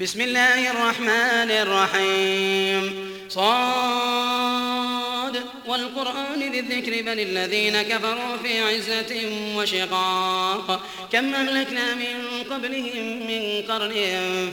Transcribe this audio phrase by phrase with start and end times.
[0.00, 3.10] بسم الله الرحمن الرحيم.
[3.28, 5.42] صاد.
[5.66, 10.82] والقرآن ذي الذكر بل الذين كفروا في عزة وشقاق.
[11.12, 13.94] كم أهلكنا من قبلهم من قرن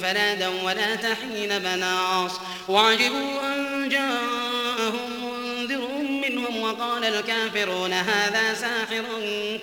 [0.01, 2.31] فنادوا ولا تحين بناص.
[2.69, 4.34] وعجبوا أن جاءهم
[6.65, 9.03] وقال الكافرون هذا ساحر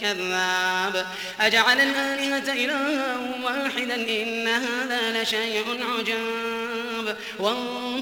[0.01, 1.07] كذاب.
[1.41, 5.65] أجعل الآلهة إلها واحدا إن هذا لشيء
[5.99, 7.17] عجاب.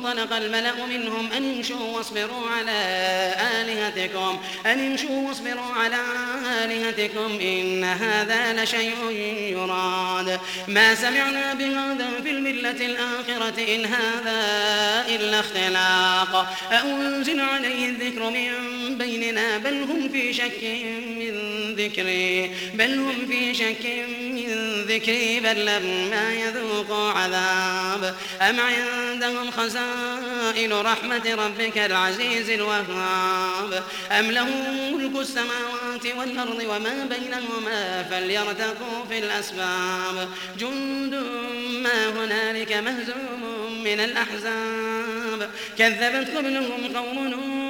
[0.04, 2.78] وانطلق الملأ منهم أن امشوا واصبروا على
[3.60, 5.96] آلهتكم أن امشوا واصبروا على
[6.64, 9.10] آلهتكم إن هذا لشيء
[9.52, 10.40] يراد.
[10.68, 14.40] ما سمعنا بهذا في الملة الآخرة إن هذا
[15.08, 16.56] إلا اختلاق.
[16.72, 20.64] أأنزل عليه الذكر من بيننا؟ بل هم في شك
[21.16, 21.34] من
[21.74, 23.86] ذكري بل هم في شك
[24.20, 24.50] من
[24.88, 28.16] ذكري بل لما يذوقوا عذاب.
[28.40, 29.89] أم عندهم خزائن
[30.72, 33.84] رحمة ربك العزيز الوهاب.
[34.10, 40.28] أم لهم ملك السماوات والأرض وما بينهما فليرتقوا في الأسباب.
[40.58, 41.14] جند
[41.82, 45.50] ما هنالك مهزوم من الأحزاب.
[45.78, 47.69] كذبت قبلهم قوم نوح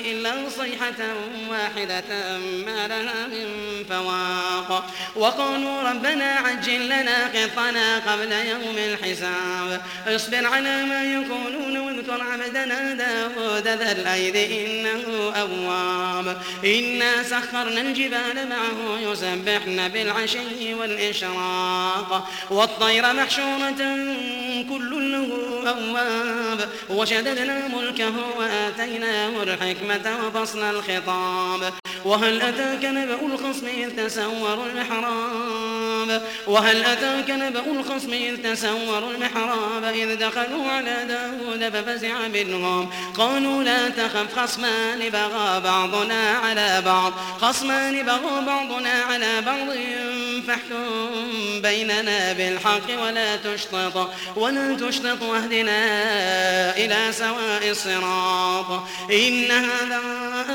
[0.00, 1.14] إلا صيحة
[1.50, 3.46] واحدة ما لها من
[3.90, 4.90] فواق.
[5.16, 9.82] وقالوا ربنا عجل لنا قطنا قبل يوم الحساب.
[10.06, 16.42] اصبر على ما يقولون واذكر عبدنا داود ذا الأيد إنه أواب.
[16.64, 22.28] إنا سخرنا الجبال معه يسبحن بالعشي والإشراق.
[22.50, 23.96] والطير محشورة
[24.68, 25.28] كل له
[25.70, 26.68] أواب.
[26.88, 29.87] وشددنا ملكه وآتيناه الحكمة
[30.26, 31.72] وفصل الخطاب.
[32.04, 34.66] وهل أتاك نبأ الخصم إذ تسوروا
[36.08, 43.62] المحراب وهل أتاك نبأ الخصم إذ تسوروا المحراب إذ دخلوا على داود ففزع منهم قالوا
[43.62, 47.12] لا تخف خصمان بغى بعضنا على بعض.
[47.40, 49.68] خصمان بغى بعضنا على بعض
[50.46, 54.10] فاحكم بيننا بالحق ولا تشطط.
[54.36, 55.80] ولا تشطط واهدنا
[56.76, 58.82] إلى سواء الصراط.
[59.10, 60.00] إن هذا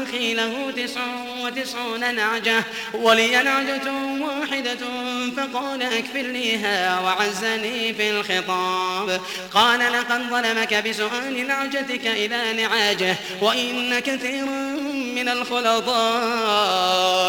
[0.03, 1.01] أخي له تسع
[1.41, 2.63] وتسعون نعجة.
[2.93, 3.91] ولي نعجة
[4.21, 4.77] واحدة
[5.43, 9.21] فقال أكفلنيها وعزني في الخطاب
[9.53, 14.73] قال لقد ظلمك بسؤال نعجتك إلى نعاجه وإن كثيرا
[15.15, 16.53] من الخلطاء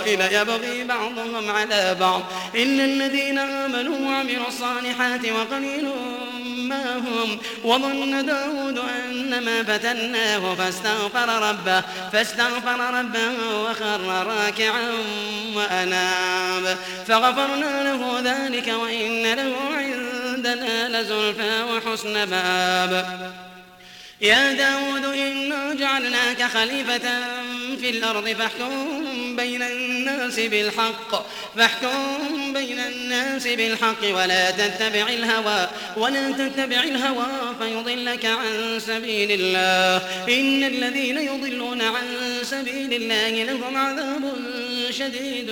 [0.09, 2.23] ليبغي بعضهم على بعض.
[2.55, 5.89] إلا الذين آمنوا وعملوا الصالحات وقليل
[6.45, 11.83] ما هم وظن داود أنما فتناه فاستغفر ربه
[12.13, 13.31] فاستغفر ربه
[13.63, 14.91] وخر راكعا
[15.55, 16.34] وأناب.
[17.07, 23.33] فغفرنا له ذلك وإن له عندنا لزلفى وحسن مآب
[24.21, 26.99] يا داود إنا جعلناك خليفة
[27.81, 29.63] في الأرض فاحكم بين
[30.39, 31.27] بالحق.
[31.57, 37.27] فاحكم بين الناس بالحق ولا تتبع الهوى ولا تتبع الهوى
[37.61, 39.97] فيضلك عن سبيل الله.
[40.29, 42.07] إن الذين يضلون عن
[42.43, 44.33] سبيل الله لهم عذاب
[44.91, 45.51] شديد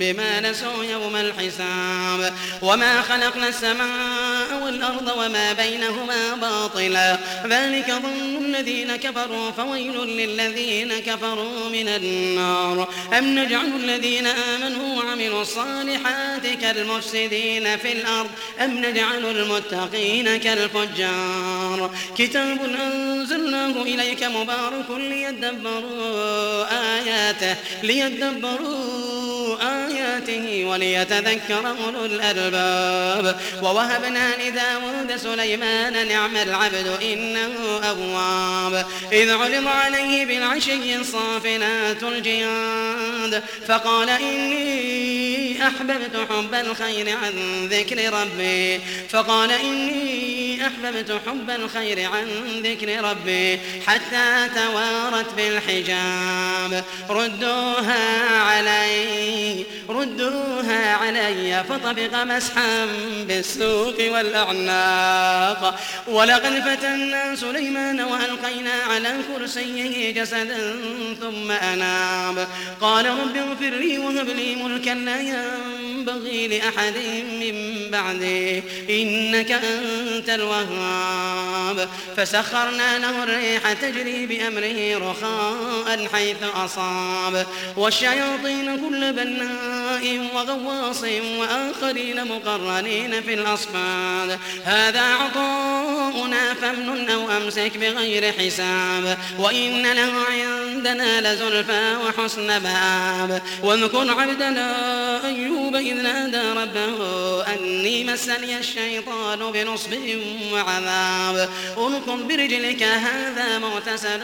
[0.00, 2.35] بما نسوا يوم الحساب.
[2.62, 11.88] وما خلقنا السماء والأرض وما بينهما باطلا ذلك ظن الذين كفروا فويل للذين كفروا من
[11.88, 18.30] النار أم نجعل الذين آمنوا وعملوا الصالحات كالمفسدين في الأرض
[18.60, 26.66] أم نجعل المتقين كالفجار كتاب أنزلناه إليك مبارك ليدبروا
[26.96, 29.85] آياته ليدبروا آياته
[30.64, 33.40] وليتذكر أولو الألباب.
[33.62, 45.66] ووهبنا لداود سليمان نعم العبد إنه أواب إذ علم عليه بالعشي الصافنات الجياد فقال إني
[45.66, 47.32] أحببت حب الخير عن
[47.66, 48.80] ذكر ربي.
[49.08, 52.26] فقال إني أحببت حب الخير عن
[52.64, 53.60] ذكر ربي.
[53.86, 56.84] حتى توارت بالحجاب.
[57.10, 59.64] ردوها علي
[60.00, 62.86] ردوها علي فطبق مسحا
[63.28, 65.80] بالسوق والأعناق.
[66.06, 70.76] ولقد فتنا سليمان وألقينا على كرسيه جسدا
[71.20, 72.48] ثم أناب.
[72.80, 76.96] قال رب اغفر لي وهب لي ملكا لا ينبغي لأحد
[77.40, 78.62] من بعده.
[78.90, 81.88] إنك أنت الوهاب.
[82.16, 87.46] فسخرنا له الريح تجري بأمره رخاء حيث أصاب.
[87.76, 89.12] والشياطين كل
[90.34, 91.02] وغواص
[91.40, 94.38] وآخرين مقرنين في الأصفاد.
[94.64, 99.18] هذا عطاؤنا فامنن أو أمسك بغير حساب.
[99.38, 104.66] وإن له عندنا لزلفى وحسن مآب واذكر عبدنا
[105.26, 106.98] أيوب إذ نادى ربه
[107.42, 109.92] أني مسني الشيطان بنصب
[110.52, 111.48] وعذاب.
[111.78, 114.20] اركض برجلك هذا مغتسل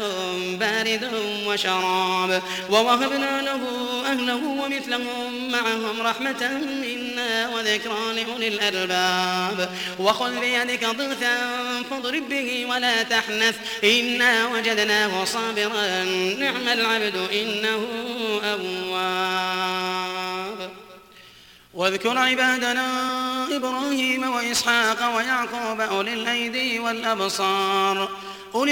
[0.60, 1.10] بارد
[1.46, 2.42] وشراب.
[2.70, 3.60] ووهبنا له
[4.06, 9.70] أهله ومثلهم معهم رحمة منا وذكرى لأولي الألباب.
[9.98, 11.36] وخذ بيدك ضغثا
[11.90, 13.56] فاضرب به ولا تحنث.
[13.84, 16.04] إنا وجدناه صابرا.
[16.38, 17.86] نعم العبد إنه
[18.44, 19.62] أواب.
[21.74, 22.86] واذكر عبادنا
[23.56, 28.08] إبراهيم وإسحاق ويعقوب أولي الأيدي والأبصار.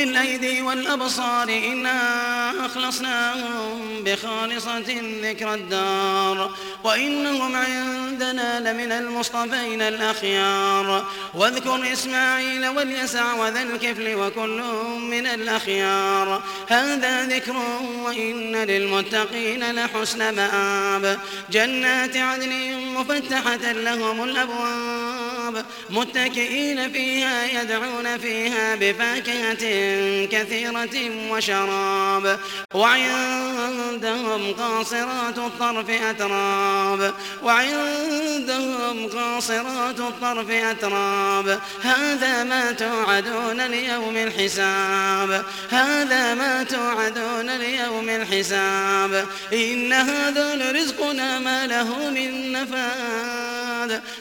[0.00, 6.50] أولي الأيدي والأبصار إنا أخلصناهم بخالصة ذكر الدار.
[6.85, 11.05] وإنهم عندنا لمن المصطفين الأخيار.
[11.35, 14.62] واذكر إسماعيل واليسع وذا الكفل وكل
[15.00, 16.43] من الأخيار.
[16.69, 17.56] هذا ذكر
[18.05, 21.19] وإن للمتقين لحسن مآب.
[21.50, 25.64] جنات عدن مفتحة لهم الأبواب.
[25.91, 29.89] متكئين فيها يدعون فيها بفاكهة
[30.32, 32.38] كثيرة وشراب.
[32.75, 37.14] وعندهم قاصرات الطرف أتراب.
[37.42, 41.60] وعندهم قاصرات الطرف أتراب.
[41.82, 45.44] هذا ما توعدون ليوم الحساب.
[45.70, 49.26] هذا ما توعدون ليوم الحساب.
[49.52, 53.50] إن هذا لرزقنا ما له من نفاد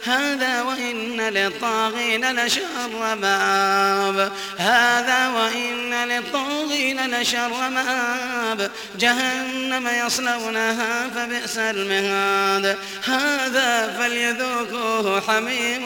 [0.04, 12.78] هذا وإن للطاغين لشر مآب هذا وإن للطاغين لشر مآب جهنم يصلونها فبئس المهاد.
[13.06, 15.84] هذا فليذوقوه حميم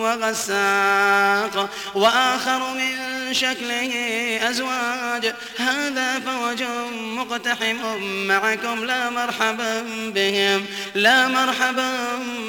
[0.00, 1.70] وغساق.
[1.94, 2.94] وآخر من
[3.34, 3.92] شكله
[4.50, 5.34] أزواج.
[5.58, 6.62] هذا فوج
[7.00, 8.84] مقتحم معكم.
[8.84, 9.84] لا مرحبا
[10.14, 10.66] بهم.
[10.94, 11.92] لا مرحبا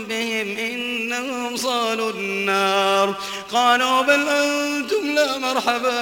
[0.09, 3.15] بهم إنهم صالوا النار.
[3.53, 6.01] قالوا بل أنتم لا مرحبا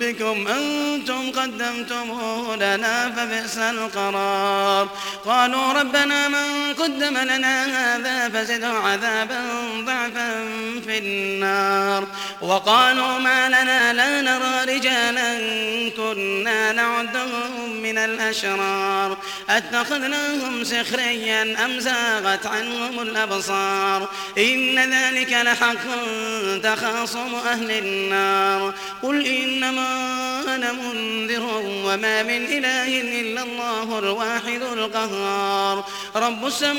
[0.00, 4.88] بكم أنتم قدمتموه لنا فبئس القرار.
[5.26, 9.40] قالوا ربنا من قدم لنا هذا فزده عذابا
[9.84, 10.48] ضعفا
[10.86, 12.06] في النار.
[12.40, 15.38] وقالوا ما لنا لا نرى رجالا
[15.96, 19.16] كنا نعدهم من الأشرار.
[19.50, 24.08] أتخذناهم سخريا أم زاغت عنهم الأبصار؟
[24.38, 25.84] إن ذلك لحق
[26.62, 28.74] تخاصم أهل النار.
[29.02, 29.88] قل إنما
[30.54, 35.84] أنا منذر وما من إله إلا الله الواحد القهار.
[36.16, 36.71] رب السماوات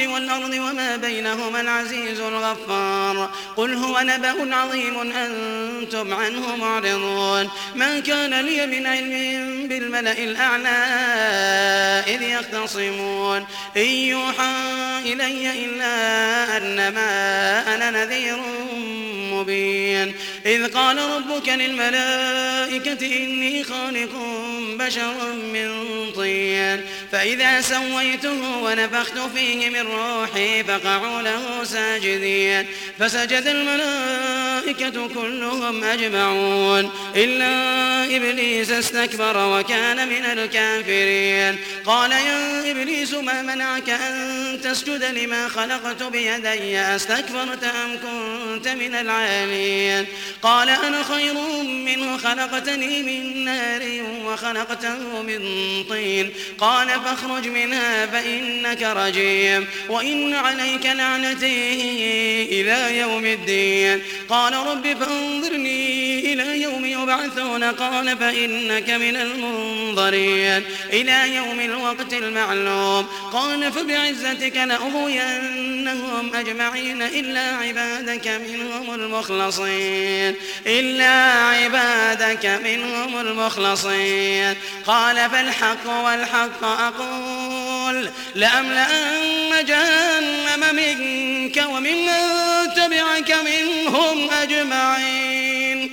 [0.00, 3.30] والأرض وما بينهما العزيز الغفار.
[3.56, 7.50] قل هو نبأ عظيم أنتم عنه معرضون.
[7.74, 10.68] ما كان لي من علم بالملأ الأعلى
[12.06, 13.46] إذ يختصمون.
[13.76, 14.54] إن يوحى
[15.04, 17.10] إلي إلا أنما
[17.74, 18.38] أنا نذير
[19.32, 20.14] مبين.
[20.46, 24.10] إذ قال ربك للملائكة إني خالق
[24.78, 25.70] بشرا من
[26.16, 26.80] طين
[27.12, 32.66] فإذا سويته ونفخت فيه من روحي فقعوا له ساجدين.
[32.98, 37.52] فسجد الملائكة كلهم أجمعون إلا
[38.16, 41.58] إبليس استكبر وكان من الكافرين.
[41.86, 50.06] قال يا إبليس ما منعك أن تسجد لما خلقت بيدي؟ أستكبرت أم كنت من العالين؟
[50.42, 53.82] قال أنا خير منه خلقتني من نار
[54.24, 55.40] وخلقته من
[55.88, 56.30] طين.
[56.58, 59.66] قال فاخرج منها فإنك رجيم.
[59.88, 61.72] وإن عليك لعنتي
[62.44, 64.02] إلى يوم الدين.
[64.28, 65.81] قال رب فانظرني
[67.02, 78.28] يبعثون قال فإنك من المنظرين إلى يوم الوقت المعلوم قال فبعزتك لأغوينهم أجمعين إلا عبادك
[78.28, 80.34] منهم المخلصين
[80.66, 84.54] إلا عبادك منهم المخلصين
[84.86, 92.08] قال فالحق والحق أقول لأملأن جهنم منك وممن
[92.76, 95.92] تبعك منهم أجمعين